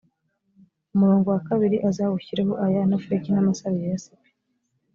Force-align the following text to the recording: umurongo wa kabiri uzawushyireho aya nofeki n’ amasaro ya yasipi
umurongo 0.93 1.27
wa 1.33 1.41
kabiri 1.47 1.77
uzawushyireho 1.89 2.53
aya 2.65 2.81
nofeki 2.89 3.29
n’ 3.31 3.37
amasaro 3.41 3.75
ya 3.81 3.87
yasipi 3.93 4.29